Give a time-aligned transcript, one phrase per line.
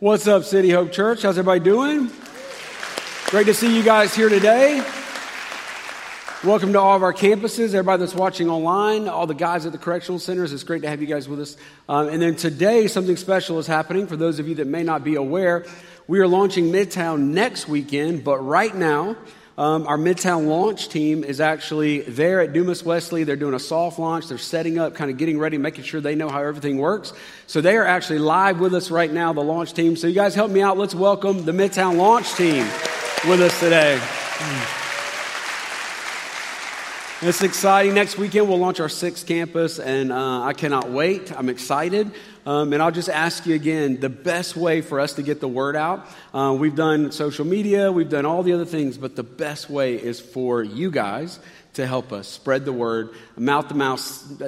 [0.00, 1.22] What's up, City Hope Church?
[1.22, 2.08] How's everybody doing?
[3.30, 4.80] Great to see you guys here today.
[6.44, 9.78] Welcome to all of our campuses, everybody that's watching online, all the guys at the
[9.78, 10.52] correctional centers.
[10.52, 11.56] It's great to have you guys with us.
[11.88, 14.06] Um, and then today, something special is happening.
[14.06, 15.66] For those of you that may not be aware,
[16.06, 19.16] we are launching Midtown next weekend, but right now,
[19.58, 23.24] um, our Midtown launch team is actually there at Dumas Wesley.
[23.24, 24.28] They're doing a soft launch.
[24.28, 27.12] They're setting up, kind of getting ready, making sure they know how everything works.
[27.48, 29.96] So they are actually live with us right now, the launch team.
[29.96, 30.78] So you guys help me out.
[30.78, 32.64] Let's welcome the Midtown launch team
[33.28, 34.00] with us today.
[37.20, 37.94] It's exciting.
[37.94, 41.36] Next weekend, we'll launch our sixth campus, and uh, I cannot wait.
[41.36, 42.12] I'm excited.
[42.48, 45.46] Um, and I'll just ask you again the best way for us to get the
[45.46, 46.06] word out.
[46.32, 50.02] Uh, we've done social media, we've done all the other things, but the best way
[50.02, 51.40] is for you guys
[51.74, 54.00] to help us spread the word, mouth to mouth,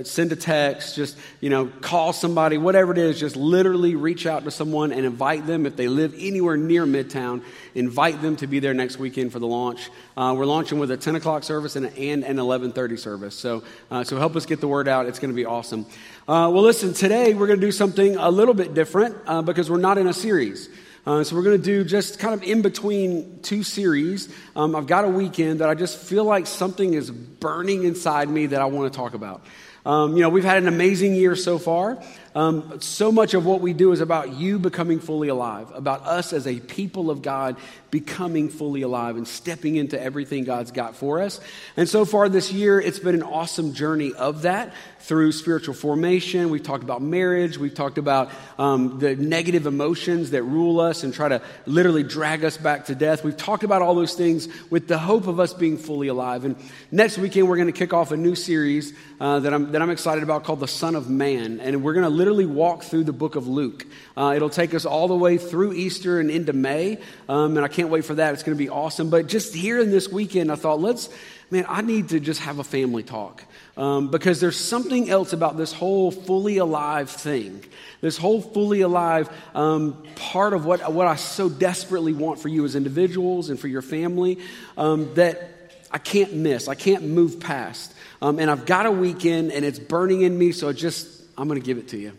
[0.07, 4.45] send a text, just, you know, call somebody, whatever it is, just literally reach out
[4.45, 5.67] to someone and invite them.
[5.67, 7.43] If they live anywhere near Midtown,
[7.75, 9.91] invite them to be there next weekend for the launch.
[10.17, 13.35] Uh, we're launching with a 10 o'clock service and, and an 1130 service.
[13.35, 15.07] So, uh, so help us get the word out.
[15.07, 15.87] It's going to be awesome.
[16.27, 19.71] Uh, well, listen, today we're going to do something a little bit different uh, because
[19.71, 20.69] we're not in a series.
[21.11, 24.33] Uh, so we're going to do just kind of in between two series.
[24.55, 28.47] Um, I've got a weekend that I just feel like something is burning inside me
[28.47, 29.45] that I want to talk about.
[29.85, 32.01] Um, you know, we've had an amazing year so far.
[32.35, 36.33] Um, so much of what we do is about you becoming fully alive, about us
[36.33, 37.57] as a people of God
[37.91, 41.41] becoming fully alive and stepping into everything God's got for us.
[41.77, 46.51] And so far this year, it's been an awesome journey of that through spiritual formation.
[46.51, 47.59] We've talked about marriage.
[47.59, 52.45] We've talked about um, the negative emotions that rule us and try to literally drag
[52.45, 53.25] us back to death.
[53.25, 56.45] We've talked about all those things with the hope of us being fully alive.
[56.45, 56.57] And
[56.93, 59.91] next weekend, we're going to kick off a new series uh, that, I'm, that I'm
[59.91, 61.61] excited about called The Son of Man.
[61.61, 63.87] And we're going to literally walk through the book of Luke.
[64.15, 66.99] Uh, it'll take us all the way through Easter and into May.
[67.31, 68.35] Um, and I can't wait for that.
[68.35, 69.09] It's going to be awesome.
[69.09, 71.09] But just here in this weekend, I thought, let's,
[71.51, 73.43] man, I need to just have a family talk.
[73.79, 77.65] Um, because there's something else about this whole fully alive thing.
[78.03, 82.67] This whole fully alive um, part of what, what I so desperately want for you
[82.67, 84.41] as individuals and for your family
[84.77, 86.69] um, that I can't miss.
[86.69, 87.95] I can't move past.
[88.21, 91.49] Um, and I've got a weekend and it's burning in me, so I just, I'm
[91.49, 92.13] going to give it to you.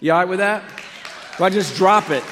[0.00, 0.62] You all right with that?
[1.38, 2.22] So I just drop it.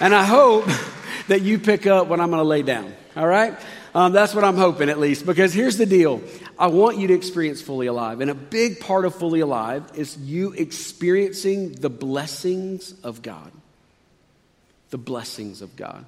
[0.00, 0.66] And I hope
[1.28, 2.94] that you pick up what I'm going to lay down.
[3.16, 3.58] All right?
[3.94, 5.24] Um, that's what I'm hoping, at least.
[5.24, 6.20] Because here's the deal
[6.58, 8.20] I want you to experience fully alive.
[8.20, 13.50] And a big part of fully alive is you experiencing the blessings of God.
[14.90, 16.04] The blessings of God.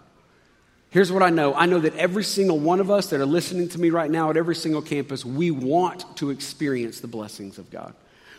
[0.90, 3.70] Here's what I know I know that every single one of us that are listening
[3.70, 7.70] to me right now at every single campus, we want to experience the blessings of
[7.70, 7.94] God.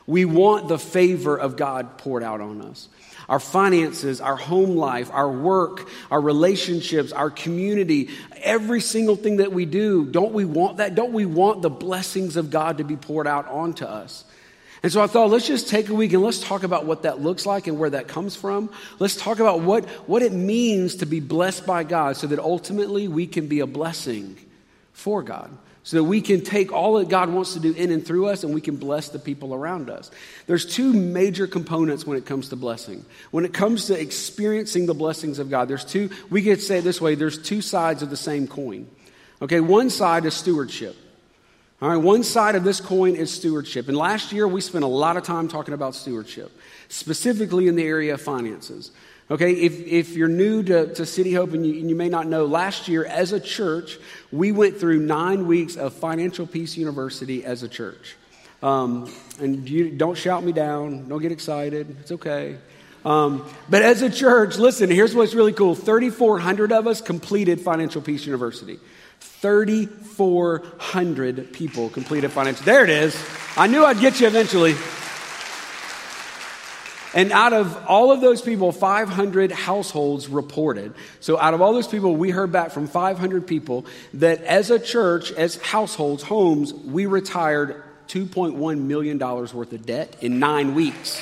[0.05, 2.89] We want the favor of God poured out on us.
[3.29, 8.09] Our finances, our home life, our work, our relationships, our community,
[8.41, 10.93] every single thing that we do, don't we want that?
[10.93, 14.25] Don't we want the blessings of God to be poured out onto us?
[14.83, 17.21] And so I thought, let's just take a week and let's talk about what that
[17.21, 18.69] looks like and where that comes from.
[18.99, 23.07] Let's talk about what, what it means to be blessed by God so that ultimately
[23.07, 24.35] we can be a blessing
[24.91, 28.05] for God so that we can take all that God wants to do in and
[28.05, 30.09] through us and we can bless the people around us.
[30.47, 33.05] There's two major components when it comes to blessing.
[33.31, 36.83] When it comes to experiencing the blessings of God, there's two, we could say it
[36.83, 38.87] this way there's two sides of the same coin.
[39.41, 40.95] Okay, one side is stewardship.
[41.81, 43.89] All right, one side of this coin is stewardship.
[43.89, 46.49] And last year we spent a lot of time talking about stewardship,
[46.87, 48.91] specifically in the area of finances.
[49.33, 52.27] Okay, if, if you're new to, to City Hope and you, and you may not
[52.27, 53.97] know, last year as a church,
[54.31, 58.15] we went through nine weeks of Financial Peace University as a church.
[58.61, 62.57] Um, and you, don't shout me down, don't get excited, it's okay.
[63.03, 68.03] Um, but as a church, listen, here's what's really cool 3,400 of us completed Financial
[68.03, 68.79] Peace University.
[69.19, 72.63] 3,400 people completed Financial.
[72.65, 73.19] There it is.
[73.57, 74.75] I knew I'd get you eventually.
[77.13, 80.93] And out of all of those people, 500 households reported.
[81.19, 84.79] So out of all those people, we heard back from 500 people that as a
[84.79, 91.21] church, as households, homes, we retired $2.1 million worth of debt in nine weeks.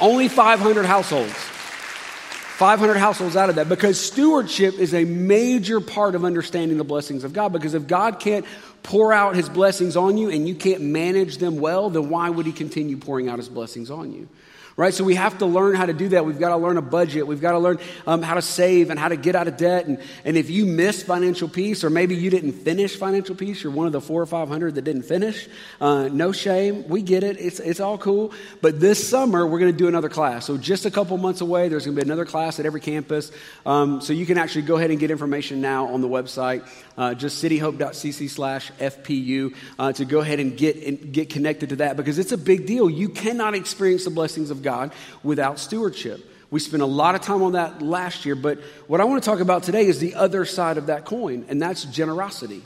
[0.00, 1.32] Only 500 households.
[1.32, 7.24] 500 households out of that because stewardship is a major part of understanding the blessings
[7.24, 7.52] of God.
[7.52, 8.46] Because if God can't
[8.82, 12.46] pour out his blessings on you and you can't manage them well, then why would
[12.46, 14.28] he continue pouring out his blessings on you?
[14.76, 14.94] right?
[14.94, 16.24] So we have to learn how to do that.
[16.24, 17.26] We've got to learn a budget.
[17.26, 19.86] We've got to learn um, how to save and how to get out of debt.
[19.86, 23.72] And, and if you miss financial peace, or maybe you didn't finish financial peace, you're
[23.72, 25.48] one of the four or 500 that didn't finish,
[25.80, 26.88] uh, no shame.
[26.88, 27.38] We get it.
[27.38, 28.32] It's, it's all cool.
[28.60, 30.46] But this summer, we're going to do another class.
[30.46, 33.30] So just a couple months away, there's going to be another class at every campus.
[33.66, 37.14] Um, so you can actually go ahead and get information now on the website, uh,
[37.14, 41.96] just cityhope.cc slash FPU, uh, to go ahead and get, and get connected to that
[41.96, 42.88] because it's a big deal.
[42.88, 44.92] You cannot experience the blessings of God
[45.22, 46.28] without stewardship.
[46.52, 49.28] We spent a lot of time on that last year, but what I want to
[49.28, 52.62] talk about today is the other side of that coin, and that's generosity.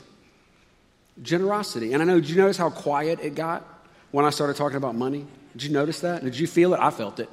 [1.21, 1.93] Generosity.
[1.93, 3.65] And I know, did you notice how quiet it got
[4.11, 5.25] when I started talking about money?
[5.53, 6.21] Did you notice that?
[6.21, 6.81] Did you feel it?
[6.81, 7.29] I felt it.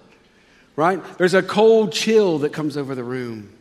[0.77, 1.03] Right?
[1.19, 3.53] There's a cold chill that comes over the room.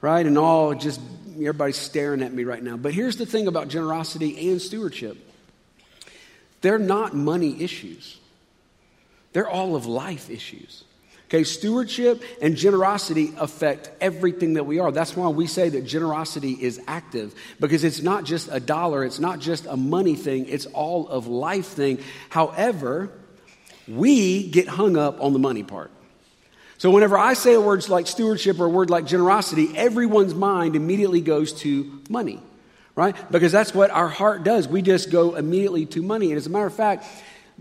[0.00, 0.26] Right?
[0.26, 1.00] And all just,
[1.34, 2.76] everybody's staring at me right now.
[2.76, 5.18] But here's the thing about generosity and stewardship
[6.60, 8.18] they're not money issues.
[9.34, 10.84] They're all of life issues.
[11.26, 14.92] Okay, stewardship and generosity affect everything that we are.
[14.92, 19.18] That's why we say that generosity is active because it's not just a dollar, it's
[19.18, 21.98] not just a money thing, it's all of life thing.
[22.28, 23.10] However,
[23.88, 25.90] we get hung up on the money part.
[26.84, 30.76] So whenever I say a word like stewardship or a word like generosity, everyone's mind
[30.76, 32.42] immediately goes to money,
[32.94, 33.16] right?
[33.32, 34.68] Because that's what our heart does.
[34.68, 36.26] We just go immediately to money.
[36.26, 37.06] And as a matter of fact,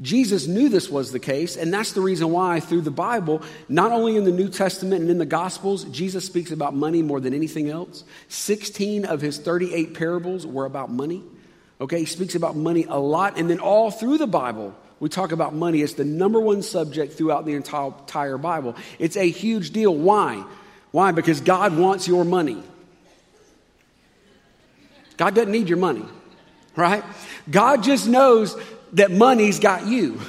[0.01, 3.93] Jesus knew this was the case, and that's the reason why, through the Bible, not
[3.93, 7.33] only in the New Testament and in the Gospels, Jesus speaks about money more than
[7.33, 8.03] anything else.
[8.27, 11.23] 16 of his 38 parables were about money.
[11.79, 15.33] Okay, he speaks about money a lot, and then all through the Bible, we talk
[15.33, 15.81] about money.
[15.81, 18.77] It's the number one subject throughout the entire Bible.
[18.99, 19.93] It's a huge deal.
[19.93, 20.45] Why?
[20.91, 21.11] Why?
[21.11, 22.63] Because God wants your money.
[25.17, 26.05] God doesn't need your money,
[26.77, 27.03] right?
[27.51, 28.55] God just knows
[28.93, 30.21] that money's got you,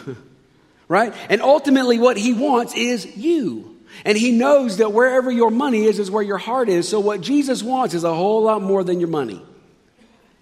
[0.88, 1.14] right?
[1.28, 3.78] And ultimately, what he wants is you.
[4.04, 6.88] And he knows that wherever your money is, is where your heart is.
[6.88, 9.40] So, what Jesus wants is a whole lot more than your money.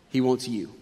[0.08, 0.72] He wants you.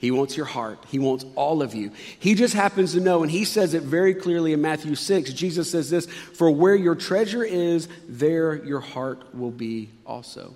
[0.00, 0.82] He wants your heart.
[0.88, 1.92] He wants all of you.
[2.18, 5.30] He just happens to know, and he says it very clearly in Matthew 6.
[5.34, 10.54] Jesus says this For where your treasure is, there your heart will be also.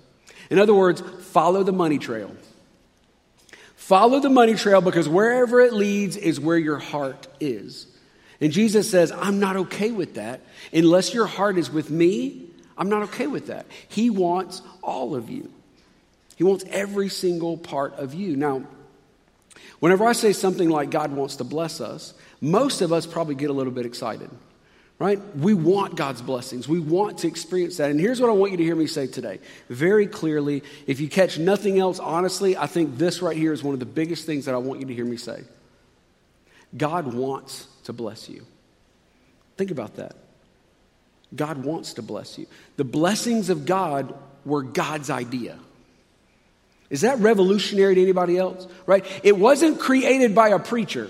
[0.49, 2.35] In other words, follow the money trail.
[3.75, 7.85] Follow the money trail because wherever it leads is where your heart is.
[8.41, 10.41] And Jesus says, I'm not okay with that.
[10.73, 12.49] Unless your heart is with me,
[12.79, 13.67] I'm not okay with that.
[13.87, 15.51] He wants all of you,
[16.35, 18.35] He wants every single part of you.
[18.35, 18.63] Now,
[19.79, 23.49] whenever I say something like God wants to bless us, most of us probably get
[23.49, 24.29] a little bit excited
[24.99, 25.19] right?
[25.35, 26.67] We want God's blessings.
[26.67, 27.91] We want to experience that.
[27.91, 29.39] And here's what I want you to hear me say today
[29.69, 30.63] very clearly.
[30.87, 33.85] If you catch nothing else, honestly, I think this right here is one of the
[33.85, 35.43] biggest things that I want you to hear me say.
[36.75, 38.45] God wants to bless you.
[39.57, 40.15] Think about that.
[41.35, 42.47] God wants to bless you.
[42.77, 44.13] The blessings of God
[44.45, 45.57] were God's idea.
[46.89, 48.67] Is that revolutionary to anybody else?
[48.85, 49.05] Right?
[49.23, 51.09] It wasn't created by a preacher.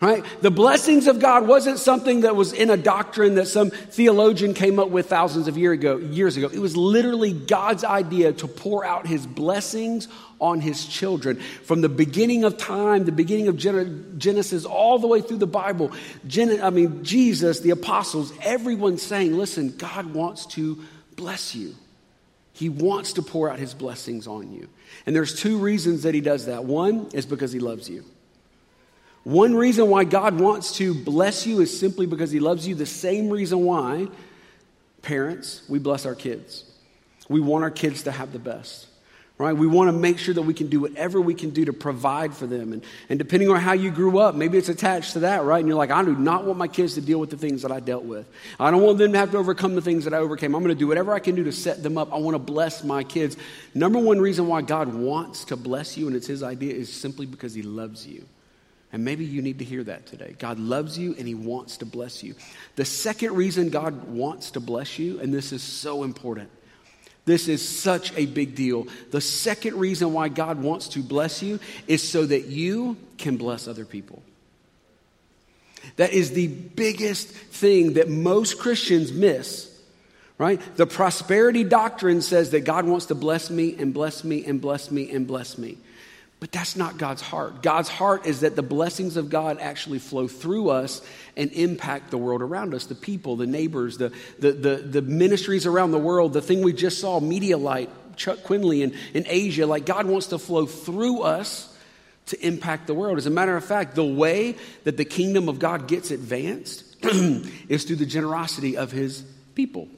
[0.00, 0.24] Right?
[0.40, 4.78] The blessings of God wasn't something that was in a doctrine that some theologian came
[4.78, 6.48] up with thousands of year ago, years ago.
[6.50, 10.08] It was literally God's idea to pour out his blessings
[10.40, 11.36] on his children.
[11.36, 15.92] From the beginning of time, the beginning of Genesis, all the way through the Bible,
[16.26, 20.78] Gen- I mean, Jesus, the apostles, everyone saying, listen, God wants to
[21.14, 21.74] bless you.
[22.52, 24.68] He wants to pour out his blessings on you.
[25.06, 26.64] And there's two reasons that he does that.
[26.64, 28.04] One is because he loves you.
[29.24, 32.74] One reason why God wants to bless you is simply because He loves you.
[32.74, 34.08] The same reason why,
[35.02, 36.64] parents, we bless our kids.
[37.28, 38.86] We want our kids to have the best,
[39.40, 39.56] right?
[39.56, 42.34] We want to make sure that we can do whatever we can do to provide
[42.34, 42.74] for them.
[42.74, 45.60] And, and depending on how you grew up, maybe it's attached to that, right?
[45.60, 47.72] And you're like, I do not want my kids to deal with the things that
[47.72, 48.28] I dealt with.
[48.58, 50.54] I don't want them to have to overcome the things that I overcame.
[50.54, 52.12] I'm going to do whatever I can do to set them up.
[52.12, 53.38] I want to bless my kids.
[53.74, 57.24] Number one reason why God wants to bless you, and it's His idea, is simply
[57.24, 58.26] because He loves you.
[58.92, 60.34] And maybe you need to hear that today.
[60.38, 62.34] God loves you and He wants to bless you.
[62.76, 66.50] The second reason God wants to bless you, and this is so important,
[67.30, 68.86] this is such a big deal.
[69.10, 73.68] The second reason why God wants to bless you is so that you can bless
[73.68, 74.22] other people.
[75.96, 79.70] That is the biggest thing that most Christians miss
[80.40, 80.58] right?
[80.76, 84.90] The prosperity doctrine says that God wants to bless me and bless me and bless
[84.90, 85.76] me and bless me.
[86.40, 87.62] But that's not God's heart.
[87.62, 91.02] God's heart is that the blessings of God actually flow through us
[91.36, 95.66] and impact the world around us the people, the neighbors, the, the, the, the ministries
[95.66, 99.66] around the world, the thing we just saw, Media Light, Chuck Quinley in, in Asia.
[99.66, 101.76] Like God wants to flow through us
[102.26, 103.18] to impact the world.
[103.18, 106.84] As a matter of fact, the way that the kingdom of God gets advanced
[107.68, 109.22] is through the generosity of his
[109.54, 109.88] people.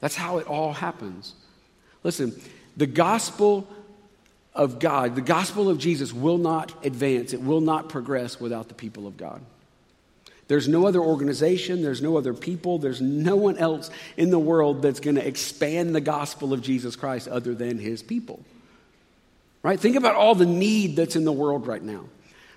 [0.00, 1.34] That's how it all happens.
[2.02, 2.40] Listen,
[2.76, 3.68] the gospel
[4.54, 8.74] of God, the gospel of Jesus will not advance, it will not progress without the
[8.74, 9.40] people of God.
[10.48, 14.82] There's no other organization, there's no other people, there's no one else in the world
[14.82, 18.40] that's going to expand the gospel of Jesus Christ other than his people.
[19.62, 19.78] Right?
[19.78, 22.06] Think about all the need that's in the world right now.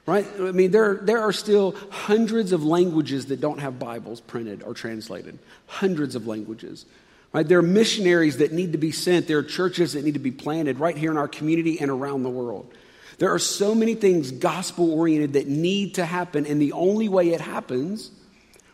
[0.07, 0.25] Right?
[0.39, 4.73] I mean, there, there are still hundreds of languages that don't have Bibles printed or
[4.73, 5.38] translated.
[5.67, 6.85] Hundreds of languages.
[7.34, 7.48] Right?
[7.48, 9.28] There are missionaries that need to be sent.
[9.28, 12.24] There are churches that need to be planted right here in our community and around
[12.24, 12.72] the world.
[13.18, 17.30] There are so many things gospel oriented that need to happen, and the only way
[17.30, 18.12] it happens,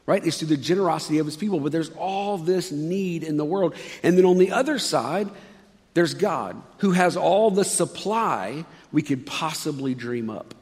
[0.06, 1.60] right, is through the generosity of his people.
[1.60, 3.76] But there's all this need in the world.
[4.04, 5.30] And then on the other side,
[5.94, 10.54] there's God who has all the supply we could possibly dream up.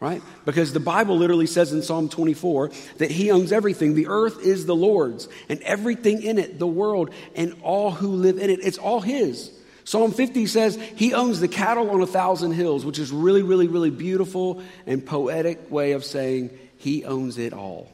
[0.00, 0.22] Right?
[0.44, 3.94] Because the Bible literally says in Psalm 24 that he owns everything.
[3.94, 8.38] The earth is the Lord's and everything in it, the world and all who live
[8.38, 8.60] in it.
[8.62, 9.50] It's all his.
[9.84, 13.68] Psalm 50 says he owns the cattle on a thousand hills, which is really, really,
[13.68, 17.88] really beautiful and poetic way of saying he owns it all.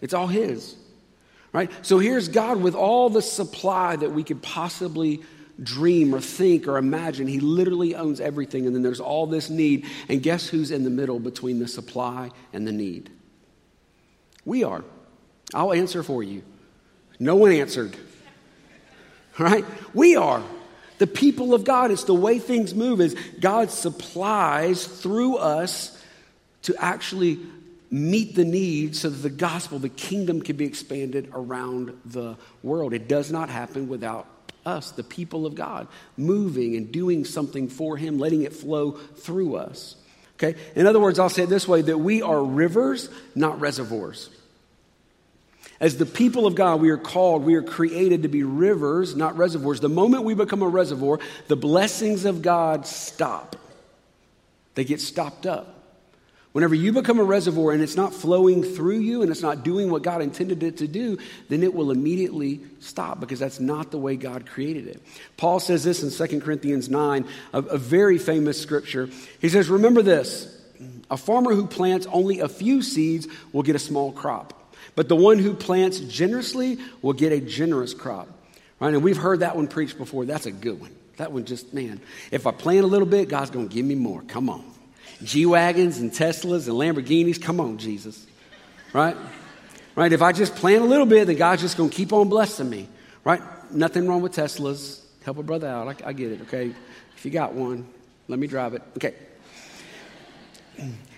[0.00, 0.76] It's all his.
[1.52, 1.70] Right?
[1.82, 5.22] So here's God with all the supply that we could possibly
[5.62, 7.26] dream or think or imagine.
[7.26, 8.66] He literally owns everything.
[8.66, 9.86] And then there's all this need.
[10.08, 13.10] And guess who's in the middle between the supply and the need?
[14.44, 14.84] We are.
[15.54, 16.42] I'll answer for you.
[17.18, 17.96] No one answered.
[19.38, 19.64] Right?
[19.94, 20.42] We are
[20.98, 21.90] the people of God.
[21.90, 25.96] It's the way things move is God supplies through us
[26.62, 27.38] to actually
[27.90, 32.92] meet the needs so that the gospel, the kingdom can be expanded around the world.
[32.92, 37.96] It does not happen without us, the people of God, moving and doing something for
[37.96, 39.96] him, letting it flow through us.
[40.34, 40.58] Okay?
[40.74, 44.30] In other words, I'll say it this way that we are rivers, not reservoirs.
[45.80, 49.36] As the people of God, we are called, we are created to be rivers, not
[49.38, 49.80] reservoirs.
[49.80, 53.56] The moment we become a reservoir, the blessings of God stop.
[54.74, 55.79] They get stopped up.
[56.52, 59.88] Whenever you become a reservoir and it's not flowing through you and it's not doing
[59.88, 61.16] what God intended it to do,
[61.48, 65.00] then it will immediately stop because that's not the way God created it.
[65.36, 69.08] Paul says this in 2 Corinthians 9, a, a very famous scripture.
[69.40, 70.56] He says, Remember this
[71.10, 74.54] a farmer who plants only a few seeds will get a small crop.
[74.96, 78.28] But the one who plants generously will get a generous crop.
[78.80, 78.94] Right?
[78.94, 80.24] And we've heard that one preached before.
[80.24, 80.94] That's a good one.
[81.18, 83.94] That one just, man, if I plant a little bit, God's going to give me
[83.94, 84.22] more.
[84.22, 84.64] Come on.
[85.22, 87.40] G Wagons and Teslas and Lamborghinis.
[87.40, 88.26] Come on, Jesus.
[88.92, 89.16] Right?
[89.94, 90.12] Right?
[90.12, 92.68] If I just plan a little bit, then God's just going to keep on blessing
[92.70, 92.88] me.
[93.24, 93.42] Right?
[93.70, 95.00] Nothing wrong with Teslas.
[95.24, 95.88] Help a brother out.
[95.88, 96.40] I, I get it.
[96.42, 96.74] Okay.
[97.16, 97.86] If you got one,
[98.28, 98.82] let me drive it.
[98.96, 99.14] Okay.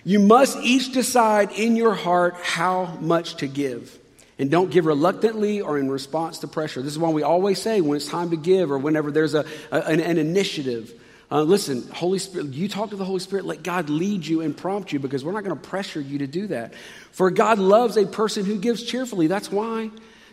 [0.03, 3.97] You must each decide in your heart how much to give.
[4.39, 6.81] And don't give reluctantly or in response to pressure.
[6.81, 9.45] This is why we always say when it's time to give or whenever there's a,
[9.71, 10.91] a an, an, initiative.
[11.33, 14.55] Uh, listen, Holy Spirit, you talk to the Holy Spirit, let God lead you and
[14.55, 16.75] prompt you because we're not going to pressure you to do that.
[17.11, 19.25] For God loves a person who gives cheerfully.
[19.25, 19.89] That's why.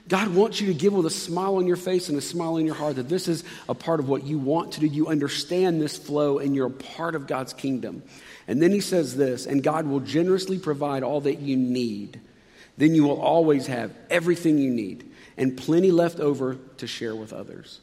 [0.08, 2.66] God wants you to give with a smile on your face and a smile in
[2.66, 4.86] your heart that this is a part of what you want to do.
[4.86, 8.02] You understand this flow and you're a part of God's kingdom.
[8.46, 12.20] And then he says this, and God will generously provide all that you need.
[12.76, 17.32] Then you will always have everything you need and plenty left over to share with
[17.32, 17.80] others.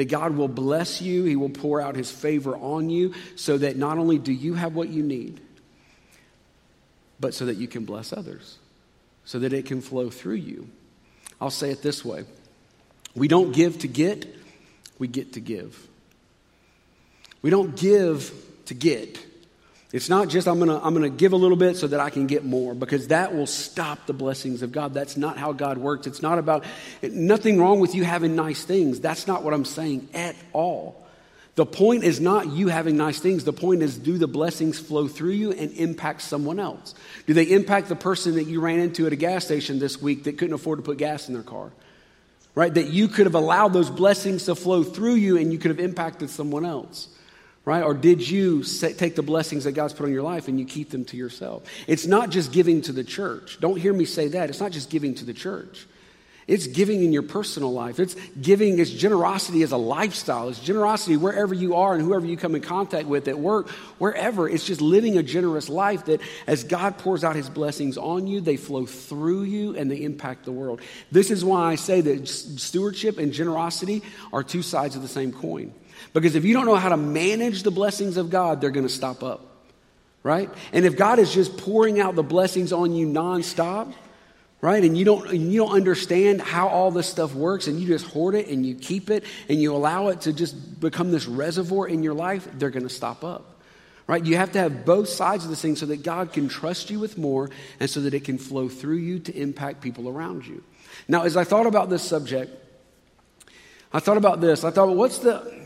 [0.00, 3.76] That God will bless you, He will pour out His favor on you so that
[3.76, 5.42] not only do you have what you need,
[7.20, 8.56] but so that you can bless others,
[9.26, 10.70] so that it can flow through you.
[11.38, 12.24] I'll say it this way
[13.14, 14.24] we don't give to get,
[14.98, 15.86] we get to give.
[17.42, 18.32] We don't give
[18.64, 19.22] to get.
[19.92, 21.98] It's not just I'm going to I'm going to give a little bit so that
[21.98, 24.94] I can get more because that will stop the blessings of God.
[24.94, 26.06] That's not how God works.
[26.06, 26.64] It's not about
[27.02, 29.00] nothing wrong with you having nice things.
[29.00, 31.04] That's not what I'm saying at all.
[31.56, 33.44] The point is not you having nice things.
[33.44, 36.94] The point is do the blessings flow through you and impact someone else?
[37.26, 40.24] Do they impact the person that you ran into at a gas station this week
[40.24, 41.72] that couldn't afford to put gas in their car?
[42.54, 42.72] Right?
[42.72, 45.80] That you could have allowed those blessings to flow through you and you could have
[45.80, 47.08] impacted someone else
[47.64, 47.82] right?
[47.82, 50.90] Or did you take the blessings that God's put on your life and you keep
[50.90, 51.64] them to yourself?
[51.86, 53.58] It's not just giving to the church.
[53.60, 54.48] Don't hear me say that.
[54.48, 55.86] It's not just giving to the church.
[56.50, 58.00] It's giving in your personal life.
[58.00, 60.48] It's giving, it's generosity as a lifestyle.
[60.48, 64.48] It's generosity wherever you are and whoever you come in contact with at work, wherever.
[64.48, 68.40] It's just living a generous life that as God pours out his blessings on you,
[68.40, 70.80] they flow through you and they impact the world.
[71.12, 74.02] This is why I say that stewardship and generosity
[74.32, 75.72] are two sides of the same coin.
[76.12, 78.92] Because if you don't know how to manage the blessings of God, they're going to
[78.92, 79.46] stop up,
[80.22, 80.50] right?
[80.72, 83.92] And if God is just pouring out the blessings on you nonstop,
[84.60, 84.82] right?
[84.82, 88.06] And you don't, and you don't understand how all this stuff works, and you just
[88.06, 91.88] hoard it and you keep it and you allow it to just become this reservoir
[91.88, 93.46] in your life, they're going to stop up.
[94.06, 94.24] Right?
[94.24, 96.98] You have to have both sides of this thing so that God can trust you
[96.98, 100.64] with more and so that it can flow through you to impact people around you.
[101.06, 102.50] Now, as I thought about this subject,
[103.92, 104.64] I thought about this.
[104.64, 105.59] I thought, well, what's the,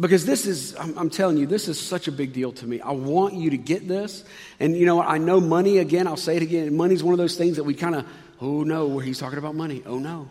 [0.00, 2.80] because this is, I'm, I'm, telling you, this is such a big deal to me.
[2.80, 4.24] I want you to get this.
[4.60, 6.76] And you know, I know money, again, I'll say it again.
[6.76, 8.06] Money's one of those things that we kind of,
[8.40, 9.82] oh no, where he's talking about money.
[9.84, 10.28] Oh no.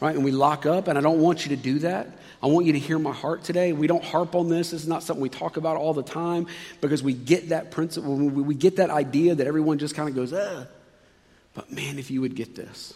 [0.00, 0.14] Right?
[0.14, 2.08] And we lock up, and I don't want you to do that.
[2.42, 3.72] I want you to hear my heart today.
[3.72, 4.70] We don't harp on this.
[4.70, 6.48] This is not something we talk about all the time
[6.82, 10.32] because we get that principle, we get that idea that everyone just kind of goes,
[10.32, 10.66] Ugh.
[11.54, 12.92] But man, if you would get this,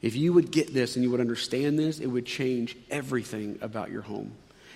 [0.00, 3.90] if you would get this and you would understand this, it would change everything about
[3.90, 4.32] your home.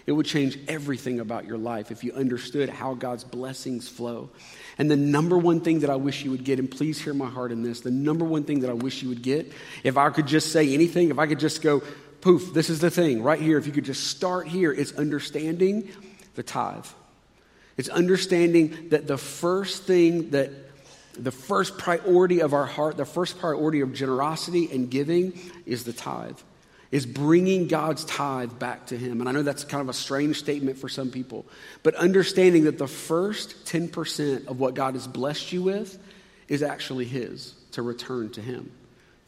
[0.07, 4.31] It would change everything about your life if you understood how God's blessings flow.
[4.79, 7.29] And the number one thing that I wish you would get, and please hear my
[7.29, 9.53] heart in this, the number one thing that I wish you would get,
[9.85, 11.83] if I could just say anything, if I could just go,
[12.21, 13.59] poof, this is the thing right here.
[13.59, 15.89] If you could just start here, it's understanding
[16.35, 16.87] the tithe.
[17.77, 20.51] It's understanding that the first thing that
[21.15, 25.93] the first priority of our heart, the first priority of generosity and giving is the
[25.93, 26.39] tithe,
[26.93, 29.21] is bringing God's tithe back to Him.
[29.21, 31.45] And I know that's kind of a strange statement for some people,
[31.83, 35.99] but understanding that the first 10% of what God has blessed you with
[36.47, 38.71] is actually His to return to Him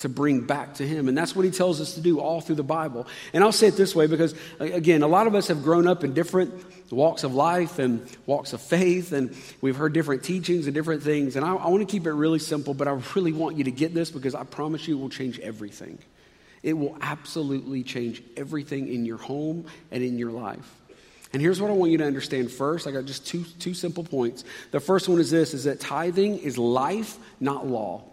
[0.01, 1.09] to bring back to Him.
[1.09, 3.07] And that's what He tells us to do all through the Bible.
[3.33, 6.05] And I'll say it this way because, again, a lot of us have grown up
[6.05, 6.53] in different
[6.91, 11.37] walks of life and walks of faith, and we've heard different teachings and different things.
[11.37, 13.71] And I, I want to keep it really simple, but I really want you to
[13.71, 15.99] get this because I promise you it will change everything.
[16.65, 20.75] It will absolutely change everything in your home and in your life.
[21.35, 22.87] And here's what I want you to understand first.
[22.87, 24.45] I got just two, two simple points.
[24.71, 28.05] The first one is this is that tithing is life, not law.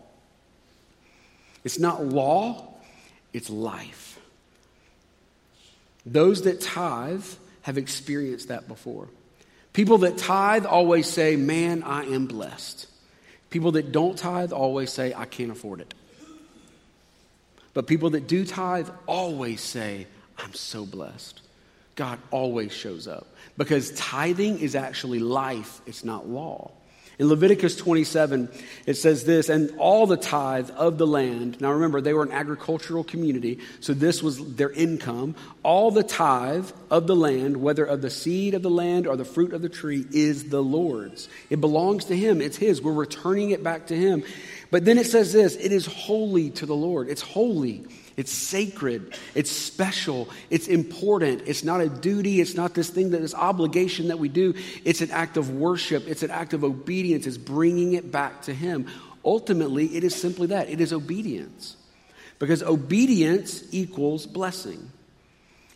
[1.63, 2.67] It's not law,
[3.31, 4.20] it's life.
[6.05, 7.24] Those that tithe
[7.62, 9.08] have experienced that before.
[9.72, 12.88] People that tithe always say, Man, I am blessed.
[13.50, 15.93] People that don't tithe always say, I can't afford it.
[17.74, 21.42] But people that do tithe always say, I'm so blessed.
[21.96, 26.72] God always shows up because tithing is actually life, it's not law.
[27.22, 28.50] In Leviticus 27,
[28.88, 31.62] it says this, and all the tithe of the land.
[31.62, 35.36] Now remember, they were an agricultural community, so this was their income.
[35.62, 39.24] All the tithe of the land, whether of the seed of the land or the
[39.24, 41.29] fruit of the tree, is the Lord's.
[41.51, 42.81] It belongs to Him, it's His.
[42.81, 44.24] We're returning it back to Him.
[44.72, 47.07] But then it says this it is holy to the Lord.
[47.07, 47.86] It's holy.
[48.18, 49.18] It's sacred.
[49.36, 50.30] It's special.
[50.50, 51.44] It's important.
[51.46, 52.42] It's not a duty.
[52.42, 54.54] It's not this thing that is obligation that we do.
[54.84, 56.08] It's an act of worship.
[56.08, 57.26] It's an act of obedience.
[57.26, 58.88] It's bringing it back to Him.
[59.24, 61.78] Ultimately, it is simply that it is obedience.
[62.40, 64.92] Because obedience equals blessing.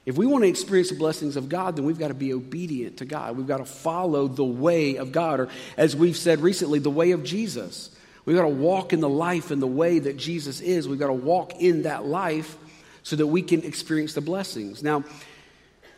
[0.06, 2.98] If we want to experience the blessings of God, then we've got to be obedient
[2.98, 3.38] to God.
[3.38, 7.12] We've got to follow the way of God, or as we've said recently, the way
[7.12, 7.90] of Jesus.
[8.26, 10.88] We've got to walk in the life and the way that Jesus is.
[10.88, 12.58] We've got to walk in that life
[13.04, 14.82] so that we can experience the blessings.
[14.82, 15.04] Now,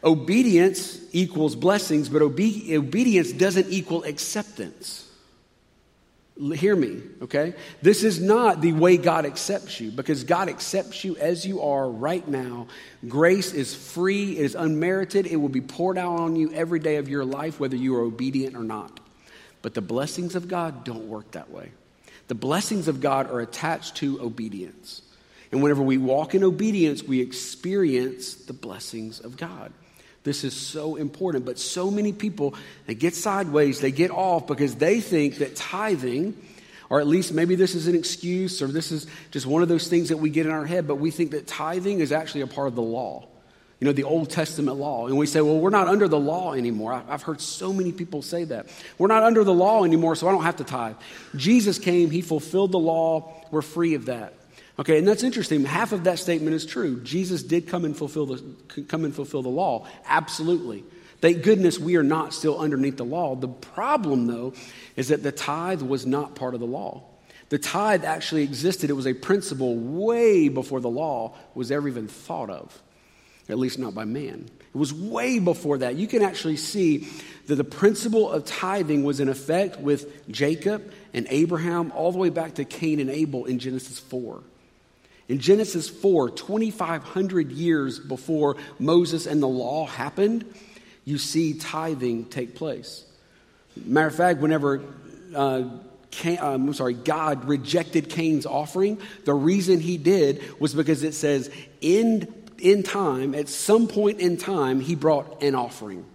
[0.03, 5.05] obedience equals blessings, but obe- obedience doesn't equal acceptance.
[6.53, 7.55] Hear me, okay?
[7.81, 11.89] This is not the way God accepts you because God accepts you as you are
[11.89, 12.67] right now.
[13.07, 16.97] Grace is free, it is unmerited, it will be poured out on you every day
[16.97, 18.99] of your life, whether you are obedient or not.
[19.63, 21.71] But the blessings of God don't work that way.
[22.27, 25.01] The blessings of God are attached to obedience.
[25.51, 29.71] And whenever we walk in obedience, we experience the blessings of God.
[30.23, 31.45] This is so important.
[31.45, 32.53] But so many people,
[32.85, 36.37] they get sideways, they get off because they think that tithing,
[36.89, 39.87] or at least maybe this is an excuse or this is just one of those
[39.87, 42.47] things that we get in our head, but we think that tithing is actually a
[42.47, 43.25] part of the law
[43.79, 45.07] you know, the Old Testament law.
[45.07, 46.93] And we say, well, we're not under the law anymore.
[47.07, 48.67] I've heard so many people say that.
[48.97, 50.95] We're not under the law anymore, so I don't have to tithe.
[51.35, 54.33] Jesus came, he fulfilled the law, we're free of that.
[54.79, 55.63] Okay, and that's interesting.
[55.65, 57.01] Half of that statement is true.
[57.01, 59.87] Jesus did come and fulfill the, come and fulfill the law.
[60.05, 60.83] Absolutely.
[61.19, 63.35] Thank goodness we are not still underneath the law.
[63.35, 64.53] The problem, though,
[64.95, 67.03] is that the tithe was not part of the law.
[67.49, 68.89] The tithe actually existed.
[68.89, 72.81] It was a principle way before the law was ever even thought of
[73.49, 74.49] at least not by man.
[74.73, 75.95] It was way before that.
[75.95, 77.07] You can actually see
[77.47, 82.29] that the principle of tithing was in effect with Jacob and Abraham all the way
[82.29, 84.43] back to Cain and Abel in Genesis 4.
[85.29, 90.45] In Genesis 4, 2,500 years before Moses and the law happened,
[91.05, 93.03] you see tithing take place.
[93.75, 94.81] Matter of fact, whenever
[95.35, 95.63] uh,
[96.11, 101.13] Cain, um, I'm sorry, God rejected Cain's offering, the reason he did was because it
[101.13, 106.05] says, in, in time, at some point in time, he brought an offering.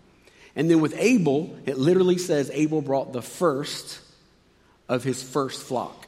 [0.55, 4.01] And then with Abel, it literally says Abel brought the first
[4.89, 6.07] of his first flock.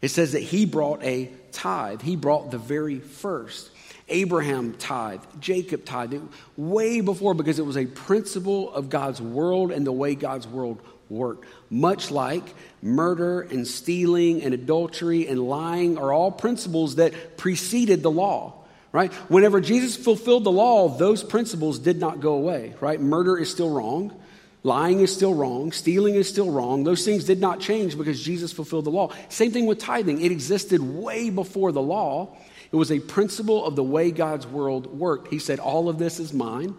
[0.00, 3.70] It says that he brought a tithe, he brought the very first.
[4.08, 6.14] Abraham tithe, Jacob tithe,
[6.56, 10.80] way before because it was a principle of God's world and the way God's world
[11.08, 11.46] worked.
[11.70, 12.42] Much like
[12.82, 18.61] murder and stealing and adultery and lying are all principles that preceded the law
[18.92, 19.12] right?
[19.30, 23.00] Whenever Jesus fulfilled the law, those principles did not go away, right?
[23.00, 24.14] Murder is still wrong.
[24.62, 25.72] Lying is still wrong.
[25.72, 26.84] Stealing is still wrong.
[26.84, 29.12] Those things did not change because Jesus fulfilled the law.
[29.28, 30.20] Same thing with tithing.
[30.20, 32.36] It existed way before the law.
[32.70, 35.28] It was a principle of the way God's world worked.
[35.28, 36.76] He said, All of this is mine.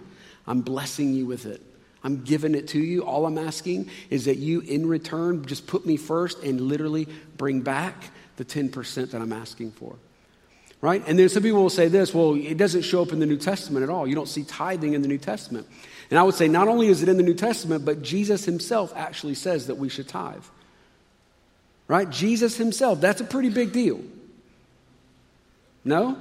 [0.47, 1.61] I'm blessing you with it.
[2.03, 3.05] I'm giving it to you.
[3.05, 7.61] All I'm asking is that you, in return, just put me first and literally bring
[7.61, 9.95] back the 10% that I'm asking for
[10.83, 11.01] right?
[11.07, 13.37] And then some people will say this well, it doesn't show up in the New
[13.37, 14.05] Testament at all.
[14.05, 15.65] You don't see tithing in the New Testament.
[16.09, 18.91] And I would say not only is it in the New Testament, but Jesus himself
[18.93, 20.43] actually says that we should tithe.
[21.87, 22.09] Right?
[22.09, 24.01] Jesus himself, that's a pretty big deal.
[25.85, 26.17] No?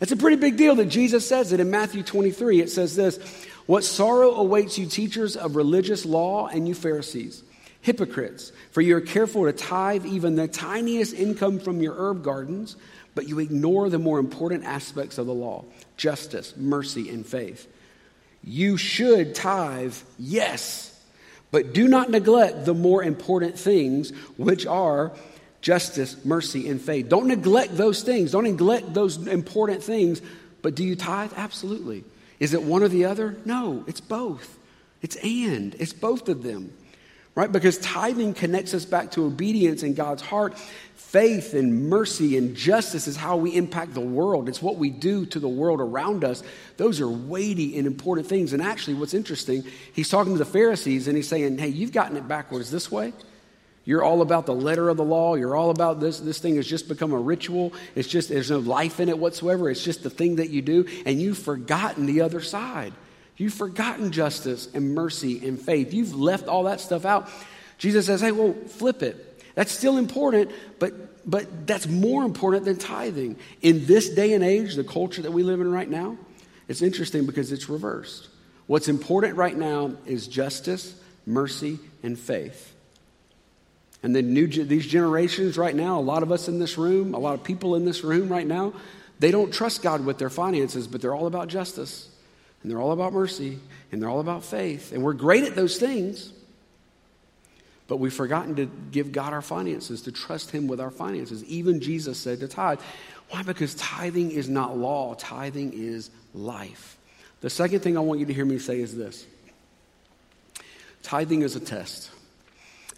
[0.00, 2.60] It's a pretty big deal that Jesus says it in Matthew 23.
[2.60, 3.18] It says this
[3.66, 7.44] What sorrow awaits you, teachers of religious law, and you Pharisees,
[7.80, 12.76] hypocrites, for you are careful to tithe even the tiniest income from your herb gardens
[13.14, 15.64] but you ignore the more important aspects of the law
[15.96, 17.66] justice, mercy, and faith.
[18.42, 20.98] You should tithe, yes,
[21.50, 25.12] but do not neglect the more important things, which are
[25.60, 27.10] justice, mercy, and faith.
[27.10, 28.32] Don't neglect those things.
[28.32, 30.22] Don't neglect those important things.
[30.62, 31.32] But do you tithe?
[31.36, 32.04] Absolutely.
[32.38, 33.36] Is it one or the other?
[33.44, 34.58] No, it's both.
[35.02, 35.74] It's and.
[35.78, 36.72] It's both of them.
[37.40, 37.50] Right?
[37.50, 40.54] Because tithing connects us back to obedience in God's heart
[41.10, 44.48] Faith and mercy and justice is how we impact the world.
[44.48, 46.44] It's what we do to the world around us.
[46.76, 48.52] Those are weighty and important things.
[48.52, 52.16] And actually, what's interesting, he's talking to the Pharisees and he's saying, Hey, you've gotten
[52.16, 53.12] it backwards this way.
[53.84, 55.34] You're all about the letter of the law.
[55.34, 56.20] You're all about this.
[56.20, 57.72] This thing has just become a ritual.
[57.96, 59.68] It's just, there's no life in it whatsoever.
[59.68, 60.86] It's just the thing that you do.
[61.04, 62.92] And you've forgotten the other side.
[63.40, 65.94] You've forgotten justice and mercy and faith.
[65.94, 67.30] You've left all that stuff out.
[67.78, 69.42] Jesus says, Hey, well, flip it.
[69.54, 73.38] That's still important, but, but that's more important than tithing.
[73.62, 76.18] In this day and age, the culture that we live in right now,
[76.68, 78.28] it's interesting because it's reversed.
[78.66, 82.74] What's important right now is justice, mercy, and faith.
[84.02, 87.18] And the new, these generations right now, a lot of us in this room, a
[87.18, 88.74] lot of people in this room right now,
[89.18, 92.10] they don't trust God with their finances, but they're all about justice,
[92.62, 93.58] and they're all about mercy,
[93.90, 94.92] and they're all about faith.
[94.92, 96.32] And we're great at those things.
[97.88, 101.42] But we've forgotten to give God our finances, to trust Him with our finances.
[101.44, 102.80] Even Jesus said to tithe.
[103.30, 103.42] Why?
[103.42, 106.98] Because tithing is not law, tithing is life.
[107.40, 109.26] The second thing I want you to hear me say is this
[111.02, 112.10] tithing is a test.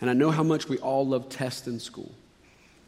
[0.00, 2.12] And I know how much we all love tests in school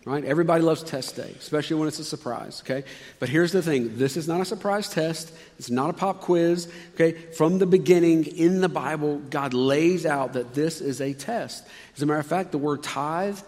[0.05, 0.25] right?
[0.25, 2.87] Everybody loves test day, especially when it's a surprise, okay?
[3.19, 6.71] But here's the thing this is not a surprise test, it's not a pop quiz,
[6.95, 7.12] okay?
[7.12, 11.67] From the beginning in the Bible, God lays out that this is a test.
[11.97, 13.40] As a matter of fact, the word tithe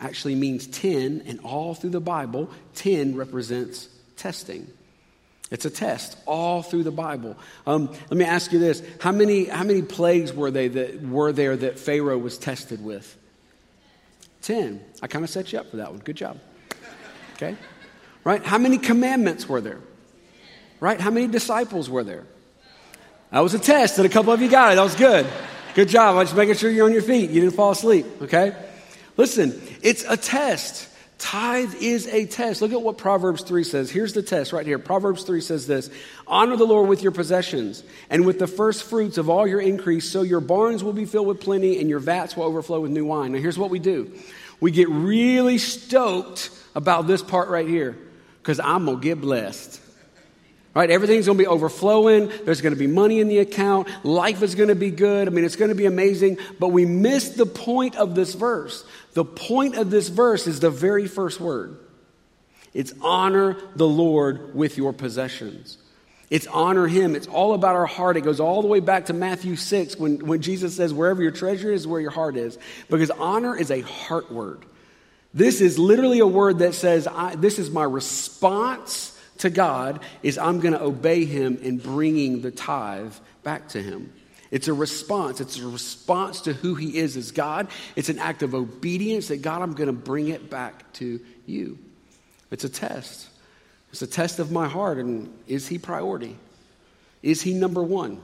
[0.00, 4.66] actually means 10, and all through the Bible, 10 represents testing.
[5.50, 7.36] It's a test all through the Bible.
[7.66, 11.30] Um, let me ask you this: How many how many plagues were they that were
[11.30, 13.18] there that Pharaoh was tested with?
[14.42, 14.80] 10.
[15.00, 16.00] I kind of set you up for that one.
[16.00, 16.38] Good job.
[17.34, 17.56] Okay?
[18.24, 18.44] Right?
[18.44, 19.80] How many commandments were there?
[20.80, 21.00] Right?
[21.00, 22.24] How many disciples were there?
[23.30, 24.76] That was a test, and a couple of you got it.
[24.76, 25.26] That was good.
[25.74, 26.16] Good job.
[26.16, 27.30] I'm just making sure you're on your feet.
[27.30, 28.04] You didn't fall asleep.
[28.20, 28.54] Okay?
[29.16, 30.88] Listen, it's a test.
[31.22, 32.62] Tithe is a test.
[32.62, 33.92] Look at what Proverbs 3 says.
[33.92, 34.80] Here's the test right here.
[34.80, 35.88] Proverbs 3 says this
[36.26, 40.10] Honor the Lord with your possessions and with the first fruits of all your increase,
[40.10, 43.04] so your barns will be filled with plenty and your vats will overflow with new
[43.04, 43.30] wine.
[43.30, 44.12] Now, here's what we do
[44.58, 47.96] we get really stoked about this part right here
[48.40, 49.80] because I'm going to get blessed.
[50.74, 50.90] Right?
[50.90, 52.32] Everything's going to be overflowing.
[52.44, 53.88] There's going to be money in the account.
[54.04, 55.28] Life is going to be good.
[55.28, 56.38] I mean, it's going to be amazing.
[56.58, 58.84] But we miss the point of this verse.
[59.14, 61.78] The point of this verse is the very first word
[62.74, 65.76] it's honor the Lord with your possessions.
[66.30, 67.14] It's honor him.
[67.14, 68.16] It's all about our heart.
[68.16, 71.32] It goes all the way back to Matthew 6 when, when Jesus says, Wherever your
[71.32, 72.58] treasure is, where your heart is.
[72.88, 74.64] Because honor is a heart word.
[75.34, 80.60] This is literally a word that says, This is my response to God is I'm
[80.60, 84.10] going to obey him in bringing the tithe back to him.
[84.52, 85.40] It's a response.
[85.40, 87.68] It's a response to who He is as God.
[87.96, 91.78] It's an act of obedience that God, I'm going to bring it back to you.
[92.50, 93.28] It's a test.
[93.90, 94.98] It's a test of my heart.
[94.98, 96.36] And is He priority?
[97.22, 98.20] Is He number one?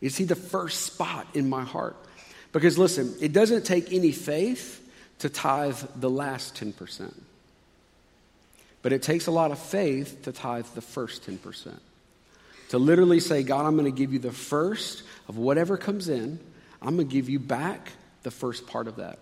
[0.00, 1.96] Is He the first spot in my heart?
[2.50, 4.80] Because listen, it doesn't take any faith
[5.20, 7.14] to tithe the last 10%.
[8.82, 11.78] But it takes a lot of faith to tithe the first 10%.
[12.70, 16.38] To literally say, God, I'm going to give you the first of whatever comes in,
[16.82, 19.18] I'm going to give you back the first part of that.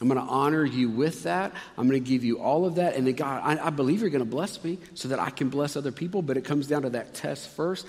[0.00, 1.52] I'm going to honor you with that.
[1.76, 2.96] I'm going to give you all of that.
[2.96, 5.50] And then, God, I, I believe you're going to bless me so that I can
[5.50, 6.22] bless other people.
[6.22, 7.86] But it comes down to that test first.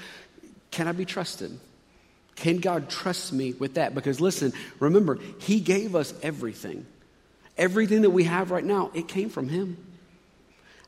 [0.71, 1.57] Can I be trusted?
[2.35, 3.95] Can God trust me with that?
[3.95, 6.85] Because listen, remember, He gave us everything.
[7.57, 9.77] Everything that we have right now, it came from Him.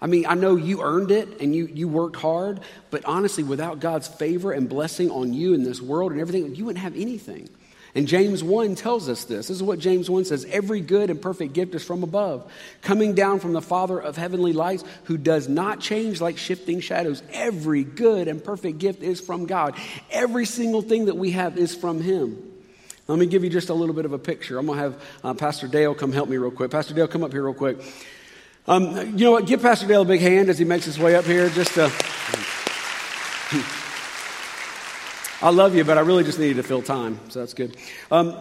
[0.03, 2.59] I mean, I know you earned it and you, you worked hard,
[2.91, 6.65] but honestly, without God's favor and blessing on you in this world and everything, you
[6.65, 7.49] wouldn't have anything.
[7.95, 9.47] And James 1 tells us this.
[9.47, 13.15] This is what James 1 says Every good and perfect gift is from above, coming
[13.15, 17.23] down from the Father of heavenly lights, who does not change like shifting shadows.
[17.31, 19.75] Every good and perfect gift is from God.
[20.11, 22.51] Every single thing that we have is from Him.
[23.07, 24.57] Let me give you just a little bit of a picture.
[24.57, 26.71] I'm going to have uh, Pastor Dale come help me real quick.
[26.71, 27.77] Pastor Dale, come up here real quick.
[28.65, 29.45] Um, you know what?
[29.45, 31.49] Give Pastor Dale a big hand as he makes his way up here.
[31.49, 31.91] Just to,
[35.41, 37.75] I love you, but I really just needed to fill time, so that's good.
[38.09, 38.37] Um,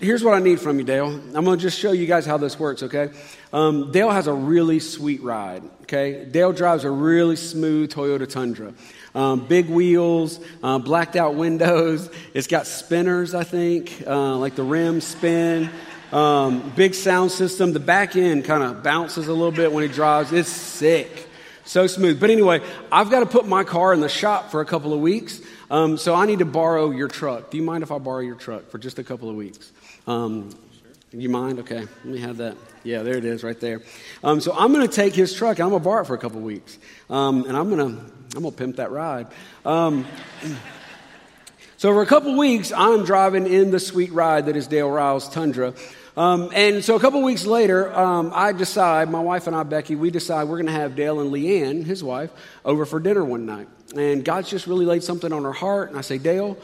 [0.00, 1.08] here's what I need from you, Dale.
[1.08, 3.10] I'm going to just show you guys how this works, okay?
[3.52, 6.24] Um, Dale has a really sweet ride, okay?
[6.24, 8.72] Dale drives a really smooth Toyota Tundra.
[9.14, 12.08] Um, big wheels, uh, blacked out windows.
[12.32, 15.68] It's got spinners, I think, uh, like the rims spin.
[16.12, 17.72] Um, big sound system.
[17.72, 20.32] The back end kind of bounces a little bit when he drives.
[20.32, 21.28] It's sick.
[21.64, 22.18] So smooth.
[22.18, 25.00] But anyway, I've got to put my car in the shop for a couple of
[25.00, 25.40] weeks.
[25.70, 27.50] Um, so I need to borrow your truck.
[27.50, 29.70] Do you mind if I borrow your truck for just a couple of weeks?
[30.06, 30.50] Um,
[31.12, 31.58] you mind?
[31.60, 32.56] Okay, let me have that.
[32.84, 33.82] Yeah, there it is, right there.
[34.22, 36.14] Um, so I'm going to take his truck and I'm going to borrow it for
[36.14, 38.02] a couple of weeks, um, and I'm going to
[38.36, 39.26] I'm going to pimp that ride.
[39.64, 40.06] Um,
[41.76, 44.88] so for a couple of weeks, I'm driving in the sweet ride that is Dale
[44.88, 45.74] Ryle's Tundra.
[46.16, 49.94] Um, and so a couple weeks later, um, I decide, my wife and I, Becky,
[49.94, 52.30] we decide we're going to have Dale and Leanne, his wife,
[52.64, 53.68] over for dinner one night.
[53.96, 55.90] And God's just really laid something on her heart.
[55.90, 56.58] And I say, Dale,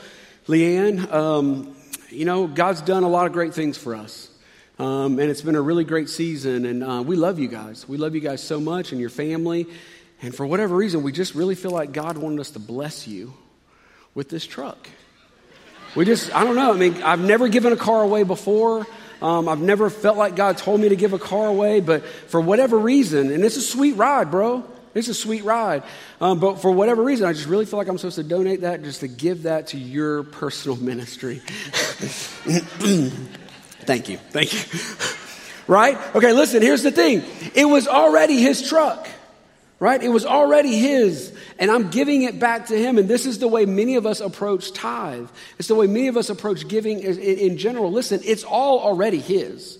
[0.49, 1.77] Leanne, um,
[2.11, 4.31] you know, God's done a lot of great things for us.
[4.79, 6.67] Um, and it's been a really great season.
[6.67, 7.89] And uh, we love you guys.
[7.89, 9.67] We love you guys so much and your family.
[10.23, 13.33] And for whatever reason, we just really feel like God wanted us to bless you
[14.15, 14.89] with this truck.
[15.95, 16.73] We just, I don't know.
[16.73, 18.87] I mean, I've never given a car away before.
[19.23, 22.41] Um, I've never felt like God told me to give a car away, but for
[22.41, 24.65] whatever reason, and it's a sweet ride, bro.
[24.95, 25.83] It's a sweet ride.
[26.21, 28.83] Um, but for whatever reason, I just really feel like I'm supposed to donate that,
[28.83, 31.37] just to give that to your personal ministry.
[33.85, 34.17] Thank you.
[34.17, 34.61] Thank you.
[35.67, 35.99] right?
[36.17, 37.23] Okay, listen, here's the thing
[37.55, 39.07] it was already his truck
[39.79, 40.03] right?
[40.03, 42.99] It was already his, and I'm giving it back to him.
[42.99, 45.29] And this is the way many of us approach tithe.
[45.59, 47.91] It's the way many of us approach giving in general.
[47.91, 49.79] Listen, it's all already his.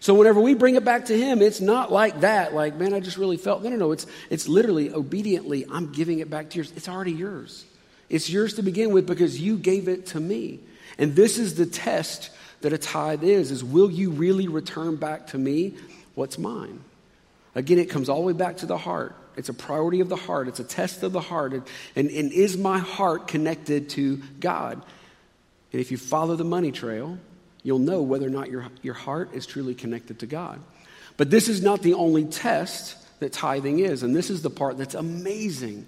[0.00, 3.00] So whenever we bring it back to him, it's not like that, like, man, I
[3.00, 3.64] just really felt.
[3.64, 3.92] No, no, no.
[3.92, 6.72] It's, it's literally obediently, I'm giving it back to yours.
[6.76, 7.64] It's already yours.
[8.08, 10.60] It's yours to begin with because you gave it to me.
[10.98, 15.28] And this is the test that a tithe is, is will you really return back
[15.28, 15.74] to me
[16.14, 16.80] what's mine?
[17.54, 19.16] Again, it comes all the way back to the heart.
[19.38, 20.48] It's a priority of the heart.
[20.48, 21.52] It's a test of the heart.
[21.52, 21.62] And,
[21.96, 24.82] and, and is my heart connected to God?
[25.72, 27.18] And if you follow the money trail,
[27.62, 30.60] you'll know whether or not your, your heart is truly connected to God.
[31.16, 34.02] But this is not the only test that tithing is.
[34.02, 35.86] And this is the part that's amazing.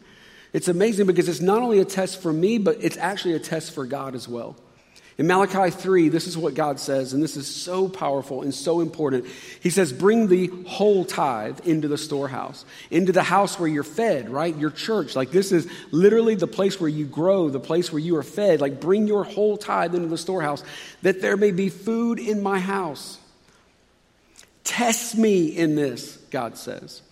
[0.53, 3.73] It's amazing because it's not only a test for me, but it's actually a test
[3.73, 4.57] for God as well.
[5.21, 8.81] In Malachi 3, this is what God says, and this is so powerful and so
[8.81, 9.27] important.
[9.61, 14.31] He says, Bring the whole tithe into the storehouse, into the house where you're fed,
[14.31, 14.57] right?
[14.57, 15.15] Your church.
[15.15, 18.63] Like, this is literally the place where you grow, the place where you are fed.
[18.63, 20.65] Like, bring your whole tithe into the storehouse,
[21.03, 23.19] that there may be food in my house.
[24.65, 27.03] Test me in this, God says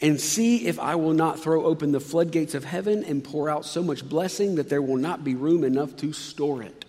[0.00, 3.64] and see if I will not throw open the floodgates of heaven and pour out
[3.64, 6.84] so much blessing that there will not be room enough to store it.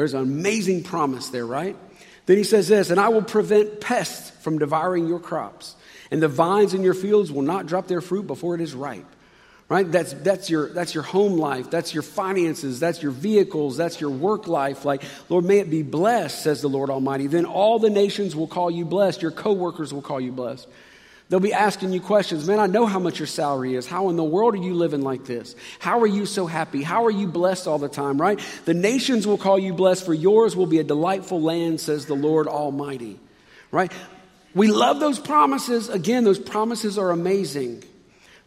[0.00, 1.76] There's an amazing promise there, right?
[2.24, 5.76] Then he says this, and I will prevent pests from devouring your crops,
[6.10, 9.04] and the vines in your fields will not drop their fruit before it is ripe.
[9.68, 9.92] Right?
[9.92, 11.70] That's, that's, your, that's your home life.
[11.70, 12.80] That's your finances.
[12.80, 13.76] That's your vehicles.
[13.76, 14.86] That's your work life.
[14.86, 17.26] Like, Lord, may it be blessed, says the Lord Almighty.
[17.26, 19.20] Then all the nations will call you blessed.
[19.20, 20.66] Your coworkers will call you blessed.
[21.30, 22.44] They'll be asking you questions.
[22.48, 23.86] Man, I know how much your salary is.
[23.86, 25.54] How in the world are you living like this?
[25.78, 26.82] How are you so happy?
[26.82, 28.40] How are you blessed all the time, right?
[28.64, 32.16] The nations will call you blessed, for yours will be a delightful land, says the
[32.16, 33.20] Lord Almighty,
[33.70, 33.92] right?
[34.56, 35.88] We love those promises.
[35.88, 37.84] Again, those promises are amazing,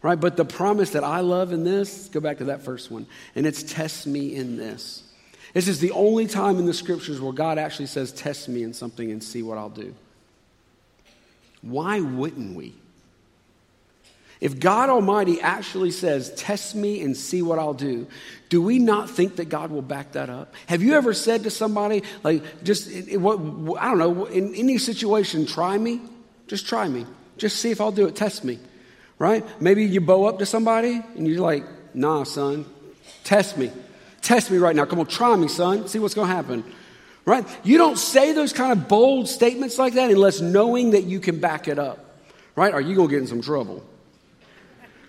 [0.02, 0.20] right?
[0.20, 3.46] But the promise that I love in this, go back to that first one, and
[3.46, 5.02] it's test me in this.
[5.54, 8.74] This is the only time in the scriptures where God actually says, test me in
[8.74, 9.94] something and see what I'll do.
[11.64, 12.74] Why wouldn't we?
[14.40, 18.06] If God Almighty actually says, Test me and see what I'll do,
[18.50, 20.54] do we not think that God will back that up?
[20.66, 23.38] Have you ever said to somebody, like, just, what,
[23.80, 26.02] I don't know, in any situation, try me?
[26.46, 27.06] Just try me.
[27.38, 28.14] Just see if I'll do it.
[28.14, 28.58] Test me.
[29.18, 29.44] Right?
[29.62, 32.66] Maybe you bow up to somebody and you're like, Nah, son,
[33.22, 33.70] test me.
[34.20, 34.84] Test me right now.
[34.84, 35.86] Come on, try me, son.
[35.86, 36.64] See what's going to happen
[37.24, 37.46] right?
[37.64, 41.40] You don't say those kind of bold statements like that unless knowing that you can
[41.40, 42.18] back it up,
[42.56, 42.72] right?
[42.72, 43.84] Are you going to get in some trouble?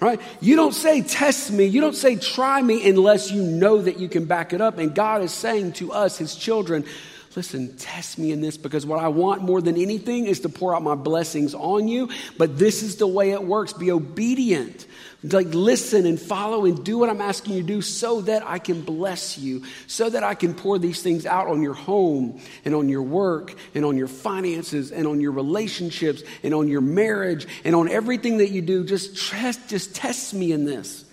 [0.02, 0.20] Right?
[0.42, 1.66] You don't say, test me.
[1.66, 4.78] You don't say, try me unless you know that you can back it up.
[4.78, 6.86] And God is saying to us, his children,
[7.36, 10.76] listen, test me in this because what I want more than anything is to pour
[10.76, 12.10] out my blessings on you.
[12.38, 13.74] But this is the way it works.
[13.74, 14.86] Be obedient.
[15.24, 18.60] Like, listen and follow and do what I'm asking you to do so that I
[18.60, 22.76] can bless you, so that I can pour these things out on your home and
[22.76, 27.48] on your work and on your finances and on your relationships and on your marriage
[27.64, 28.84] and on everything that you do.
[28.84, 31.06] Just, trust, just test me in this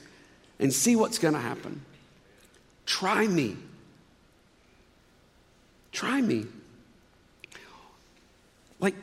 [0.58, 1.80] and see what's going to happen.
[2.85, 3.56] Try me.
[5.92, 6.46] Try me.
[8.81, 8.96] Like,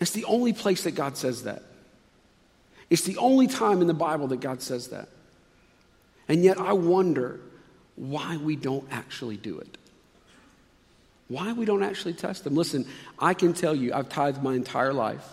[0.00, 1.62] it's the only place that God says that.
[2.90, 5.08] It's the only time in the Bible that God says that.
[6.28, 7.40] And yet I wonder
[7.96, 9.78] why we don't actually do it.
[11.28, 12.54] Why we don't actually test them.
[12.54, 12.86] Listen,
[13.18, 15.24] I can tell you, I've tithed my entire life.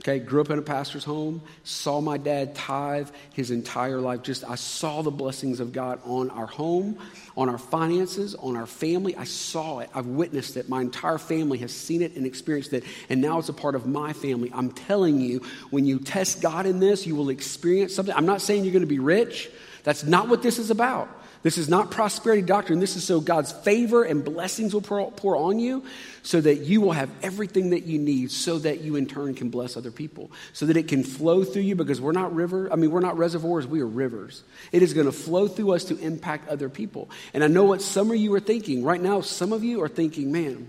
[0.00, 4.22] Okay, grew up in a pastor's home, saw my dad tithe his entire life.
[4.22, 6.98] Just, I saw the blessings of God on our home,
[7.36, 9.16] on our finances, on our family.
[9.16, 9.88] I saw it.
[9.94, 10.68] I've witnessed it.
[10.68, 13.86] My entire family has seen it and experienced it, and now it's a part of
[13.86, 14.50] my family.
[14.52, 18.14] I'm telling you, when you test God in this, you will experience something.
[18.14, 19.48] I'm not saying you're going to be rich.
[19.84, 21.08] That's not what this is about.
[21.44, 22.80] This is not prosperity doctrine.
[22.80, 25.84] This is so God's favor and blessings will pour, pour, on you
[26.22, 29.50] so that you will have everything that you need so that you in turn can
[29.50, 30.32] bless other people.
[30.54, 33.18] So that it can flow through you because we're not river, I mean we're not
[33.18, 34.42] reservoirs, we are rivers.
[34.72, 37.10] It is going to flow through us to impact other people.
[37.34, 38.82] And I know what some of you are thinking.
[38.82, 40.66] Right now some of you are thinking, "Man,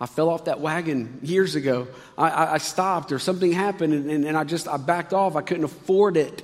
[0.00, 1.86] I fell off that wagon years ago.
[2.18, 5.36] I, I, I stopped or something happened and, and, and I just I backed off.
[5.36, 6.42] I couldn't afford it."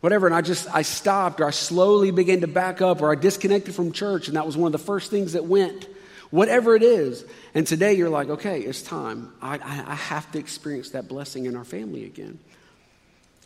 [0.00, 0.26] Whatever.
[0.26, 3.74] And I just, I stopped or I slowly began to back up or I disconnected
[3.74, 4.28] from church.
[4.28, 5.88] And that was one of the first things that went,
[6.30, 7.24] whatever it is.
[7.54, 9.32] And today you're like, okay, it's time.
[9.40, 12.38] I, I, I have to experience that blessing in our family again.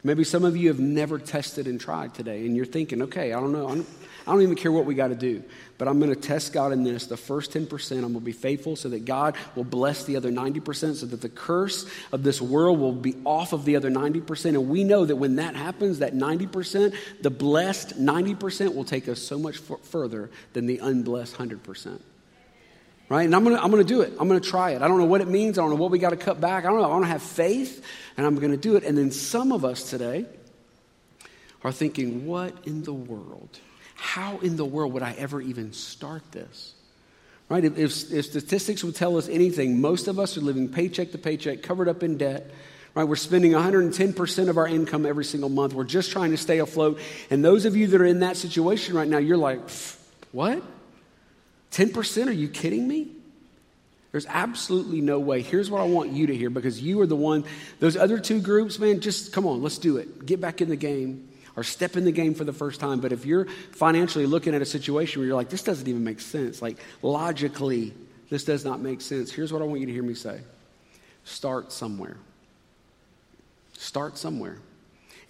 [0.02, 3.40] Maybe some of you have never tested and tried today, and you're thinking, okay, I
[3.40, 3.68] don't know.
[3.68, 3.86] I'm,
[4.26, 5.42] I don't even care what we got to do,
[5.78, 7.06] but I'm going to test God in this.
[7.06, 10.30] The first 10%, I'm going to be faithful so that God will bless the other
[10.30, 14.46] 90%, so that the curse of this world will be off of the other 90%.
[14.46, 19.20] And we know that when that happens, that 90%, the blessed 90% will take us
[19.20, 22.00] so much f- further than the unblessed 100%
[23.10, 23.24] right?
[23.24, 24.12] And I'm gonna, I'm gonna do it.
[24.18, 24.82] I'm gonna try it.
[24.82, 25.58] I don't know what it means.
[25.58, 26.64] I don't know what we gotta cut back.
[26.64, 26.84] I don't know.
[26.84, 27.84] I wanna have faith
[28.16, 28.84] and I'm gonna do it.
[28.84, 30.26] And then some of us today
[31.62, 33.58] are thinking, what in the world?
[34.00, 36.72] How in the world would I ever even start this?
[37.50, 37.64] Right?
[37.64, 41.18] If, if, if statistics would tell us anything, most of us are living paycheck to
[41.18, 42.50] paycheck, covered up in debt.
[42.94, 43.04] Right?
[43.04, 45.74] We're spending 110% of our income every single month.
[45.74, 46.98] We're just trying to stay afloat.
[47.28, 49.60] And those of you that are in that situation right now, you're like,
[50.32, 50.62] what?
[51.72, 52.26] 10%?
[52.26, 53.08] Are you kidding me?
[54.12, 55.42] There's absolutely no way.
[55.42, 57.44] Here's what I want you to hear because you are the one,
[57.80, 60.24] those other two groups, man, just come on, let's do it.
[60.24, 63.00] Get back in the game or step in the game for the first time.
[63.00, 66.20] But if you're financially looking at a situation where you're like, this doesn't even make
[66.20, 67.94] sense, like logically,
[68.28, 70.40] this does not make sense, here's what I want you to hear me say
[71.24, 72.16] start somewhere.
[73.74, 74.58] Start somewhere.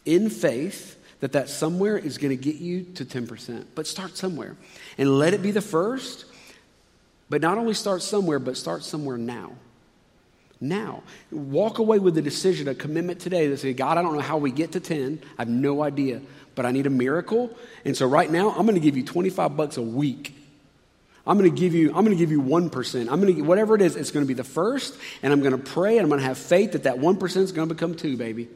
[0.05, 3.67] In faith, that that somewhere is going to get you to 10%.
[3.75, 4.57] But start somewhere.
[4.97, 6.25] And let it be the first
[7.31, 9.53] but not only start somewhere, but start somewhere now.
[10.61, 11.03] Now.
[11.31, 14.37] Walk away with a decision, a commitment today that say, God, I don't know how
[14.37, 15.21] we get to 10.
[15.39, 16.21] I have no idea,
[16.55, 17.57] but I need a miracle.
[17.85, 20.37] And so right now, I'm going to give you 25 bucks a week.
[21.27, 23.01] I'm going to give you, I'm going to give you 1%.
[23.11, 25.53] I'm going to, whatever it is, it's going to be the first, and I'm going
[25.53, 27.95] to pray, and I'm going to have faith that that 1% is going to become
[27.95, 28.49] two, baby.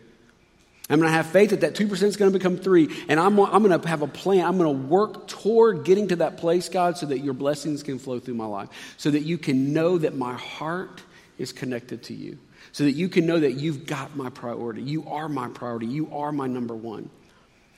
[0.90, 3.40] I'm going to have faith that that 2% is going to become 3 and I'm,
[3.40, 4.44] I'm going to have a plan.
[4.44, 7.98] I'm going to work toward getting to that place, God, so that your blessings can
[7.98, 11.02] flow through my life, so that you can know that my heart
[11.39, 12.39] is connected to you
[12.72, 14.82] so that you can know that you've got my priority.
[14.82, 15.87] You are my priority.
[15.87, 17.11] You are my number one.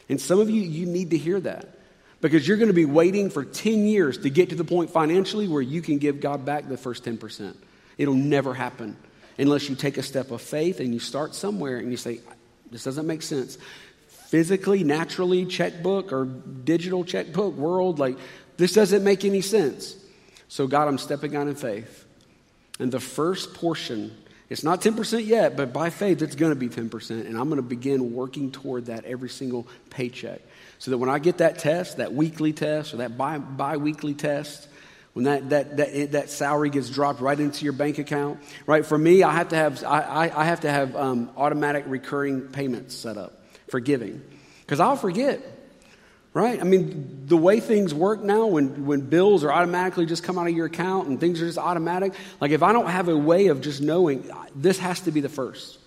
[0.08, 1.68] And some of you, you need to hear that
[2.20, 5.48] because you're going to be waiting for 10 years to get to the point financially
[5.48, 7.56] where you can give God back the first 10%.
[7.98, 8.96] It'll never happen
[9.38, 12.20] unless you take a step of faith and you start somewhere and you say,
[12.70, 13.58] This doesn't make sense.
[14.08, 18.16] Physically, naturally, checkbook or digital checkbook world, like,
[18.56, 19.94] this doesn't make any sense.
[20.48, 22.05] So, God, I'm stepping out in faith.
[22.78, 24.16] And the first portion,
[24.48, 27.10] it's not 10% yet, but by faith, it's going to be 10%.
[27.10, 30.40] And I'm going to begin working toward that every single paycheck.
[30.78, 34.68] So that when I get that test, that weekly test or that bi weekly test,
[35.14, 38.84] when that, that, that, that salary gets dropped right into your bank account, right?
[38.84, 42.94] For me, I have to have, I, I have, to have um, automatic recurring payments
[42.94, 44.22] set up for giving
[44.60, 45.40] because I'll forget
[46.36, 46.60] right?
[46.60, 50.46] I mean, the way things work now, when, when bills are automatically just come out
[50.46, 52.12] of your account and things are just automatic,
[52.42, 55.30] like if I don't have a way of just knowing, this has to be the
[55.30, 55.78] first.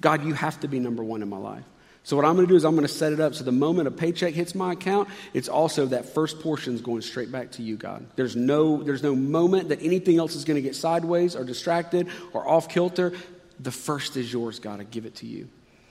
[0.00, 1.64] God, you have to be number one in my life.
[2.02, 3.52] So what I'm going to do is I'm going to set it up so the
[3.52, 7.50] moment a paycheck hits my account, it's also that first portion is going straight back
[7.52, 8.06] to you, God.
[8.16, 12.08] There's no, there's no moment that anything else is going to get sideways or distracted
[12.32, 13.12] or off kilter.
[13.58, 14.80] The first is yours, God.
[14.80, 15.50] I give it to you.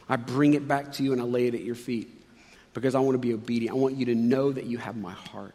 [0.10, 2.19] I bring it back to you and I lay it at your feet
[2.80, 3.76] because I want to be obedient.
[3.76, 5.54] I want you to know that you have my heart.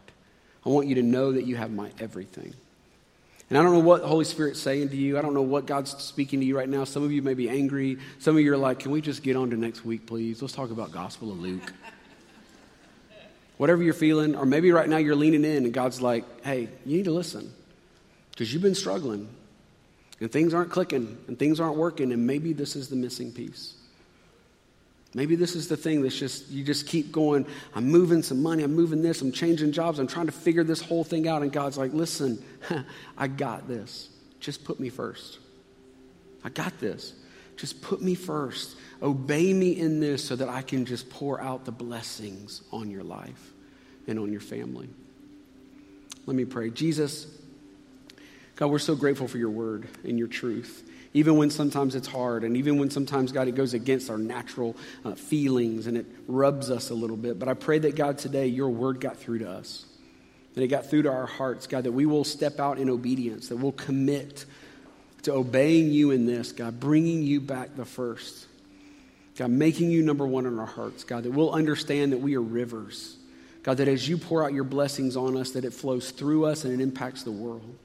[0.64, 2.52] I want you to know that you have my everything.
[3.48, 5.18] And I don't know what the Holy Spirit's saying to you.
[5.18, 6.84] I don't know what God's speaking to you right now.
[6.84, 7.98] Some of you may be angry.
[8.18, 10.42] Some of you are like, can we just get on to next week, please?
[10.42, 11.72] Let's talk about Gospel of Luke.
[13.56, 16.96] Whatever you're feeling, or maybe right now you're leaning in and God's like, hey, you
[16.96, 17.52] need to listen
[18.32, 19.28] because you've been struggling
[20.20, 23.74] and things aren't clicking and things aren't working, and maybe this is the missing piece.
[25.14, 28.64] Maybe this is the thing that's just, you just keep going, I'm moving some money,
[28.64, 31.42] I'm moving this, I'm changing jobs, I'm trying to figure this whole thing out.
[31.42, 32.44] And God's like, listen,
[33.16, 34.08] I got this.
[34.40, 35.38] Just put me first.
[36.42, 37.14] I got this.
[37.56, 38.76] Just put me first.
[39.00, 43.04] Obey me in this so that I can just pour out the blessings on your
[43.04, 43.52] life
[44.08, 44.88] and on your family.
[46.26, 46.70] Let me pray.
[46.70, 47.26] Jesus,
[48.56, 52.42] God, we're so grateful for your word and your truth even when sometimes it's hard,
[52.42, 56.70] and even when sometimes, God, it goes against our natural uh, feelings and it rubs
[56.70, 57.38] us a little bit.
[57.38, 59.86] But I pray that, God, today your word got through to us,
[60.54, 63.48] that it got through to our hearts, God, that we will step out in obedience,
[63.48, 64.44] that we'll commit
[65.22, 68.48] to obeying you in this, God, bringing you back the first.
[69.36, 72.42] God, making you number one in our hearts, God, that we'll understand that we are
[72.42, 73.16] rivers.
[73.62, 76.64] God, that as you pour out your blessings on us, that it flows through us
[76.64, 77.76] and it impacts the world.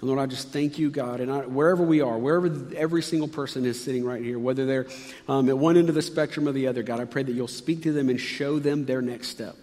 [0.00, 1.20] And Lord, I just thank you, God.
[1.20, 4.86] And I, wherever we are, wherever every single person is sitting right here, whether they're
[5.26, 7.48] um, at one end of the spectrum or the other, God, I pray that you'll
[7.48, 9.56] speak to them and show them their next step.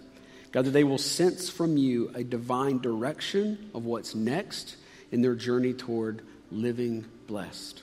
[0.50, 4.76] God, that they will sense from you a divine direction of what's next
[5.12, 7.82] in their journey toward living blessed.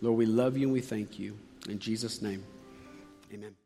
[0.00, 1.36] Lord, we love you and we thank you.
[1.68, 2.44] In Jesus' name,
[3.32, 3.57] amen.